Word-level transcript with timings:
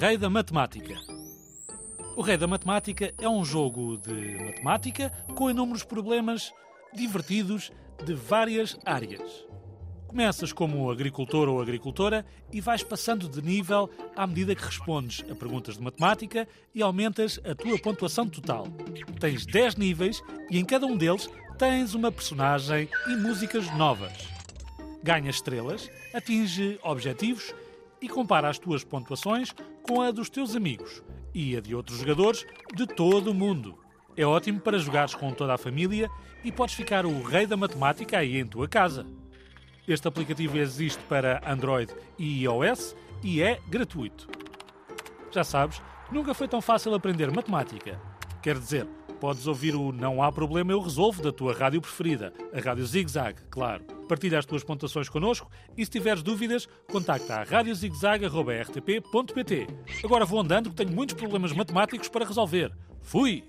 Rei 0.00 0.16
da 0.16 0.30
Matemática. 0.30 0.98
O 2.16 2.22
Rei 2.22 2.38
da 2.38 2.46
Matemática 2.46 3.12
é 3.20 3.28
um 3.28 3.44
jogo 3.44 3.98
de 3.98 4.34
matemática 4.46 5.10
com 5.34 5.50
inúmeros 5.50 5.84
problemas 5.84 6.54
divertidos 6.94 7.70
de 8.02 8.14
várias 8.14 8.78
áreas. 8.86 9.44
Começas 10.08 10.54
como 10.54 10.90
agricultor 10.90 11.50
ou 11.50 11.60
agricultora 11.60 12.24
e 12.50 12.62
vais 12.62 12.82
passando 12.82 13.28
de 13.28 13.42
nível 13.42 13.90
à 14.16 14.26
medida 14.26 14.54
que 14.54 14.64
respondes 14.64 15.22
a 15.30 15.34
perguntas 15.34 15.76
de 15.76 15.82
matemática 15.82 16.48
e 16.74 16.80
aumentas 16.80 17.38
a 17.44 17.54
tua 17.54 17.78
pontuação 17.78 18.26
total. 18.26 18.68
Tens 19.20 19.44
10 19.44 19.76
níveis 19.76 20.22
e 20.50 20.58
em 20.58 20.64
cada 20.64 20.86
um 20.86 20.96
deles 20.96 21.28
tens 21.58 21.92
uma 21.92 22.10
personagem 22.10 22.88
e 23.06 23.16
músicas 23.16 23.70
novas. 23.76 24.30
Ganha 25.02 25.28
estrelas, 25.28 25.90
atinge 26.14 26.78
objetivos 26.82 27.52
e 28.00 28.08
compara 28.08 28.48
as 28.48 28.58
tuas 28.58 28.84
pontuações 28.84 29.54
com 29.82 30.00
a 30.00 30.10
dos 30.10 30.30
teus 30.30 30.56
amigos 30.56 31.02
e 31.34 31.56
a 31.56 31.60
de 31.60 31.74
outros 31.74 31.98
jogadores 31.98 32.46
de 32.74 32.86
todo 32.86 33.30
o 33.30 33.34
mundo. 33.34 33.78
É 34.16 34.24
ótimo 34.24 34.60
para 34.60 34.78
jogares 34.78 35.14
com 35.14 35.32
toda 35.32 35.54
a 35.54 35.58
família 35.58 36.10
e 36.44 36.50
podes 36.50 36.74
ficar 36.74 37.06
o 37.06 37.22
rei 37.22 37.46
da 37.46 37.56
matemática 37.56 38.18
aí 38.18 38.38
em 38.38 38.46
tua 38.46 38.68
casa. 38.68 39.06
Este 39.86 40.06
aplicativo 40.06 40.58
existe 40.58 41.02
para 41.04 41.40
Android 41.46 41.92
e 42.18 42.42
iOS 42.42 42.94
e 43.22 43.42
é 43.42 43.60
gratuito. 43.68 44.28
Já 45.30 45.44
sabes, 45.44 45.80
nunca 46.10 46.34
foi 46.34 46.48
tão 46.48 46.60
fácil 46.60 46.94
aprender 46.94 47.30
matemática. 47.30 48.00
Quer 48.42 48.58
dizer, 48.58 48.86
podes 49.20 49.46
ouvir 49.46 49.76
o 49.76 49.92
Não 49.92 50.22
Há 50.22 50.32
Problema 50.32 50.72
Eu 50.72 50.80
Resolvo 50.80 51.22
da 51.22 51.30
tua 51.30 51.52
rádio 51.52 51.82
preferida, 51.82 52.32
a 52.54 52.60
Rádio 52.60 52.86
Zig 52.86 53.10
Zag, 53.10 53.38
claro. 53.50 53.84
Partilha 54.08 54.38
as 54.38 54.46
tuas 54.46 54.64
pontuações 54.64 55.10
connosco 55.10 55.50
e 55.76 55.84
se 55.84 55.90
tiveres 55.90 56.22
dúvidas, 56.22 56.66
contacta 56.90 57.34
a 57.36 57.44
radiozigzag.rtp.pt. 57.44 59.66
Agora 60.02 60.24
vou 60.24 60.40
andando 60.40 60.70
que 60.70 60.76
tenho 60.76 60.90
muitos 60.90 61.16
problemas 61.16 61.52
matemáticos 61.52 62.08
para 62.08 62.24
resolver. 62.24 62.72
Fui! 63.02 63.44